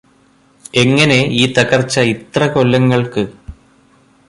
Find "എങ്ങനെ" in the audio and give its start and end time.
0.73-1.17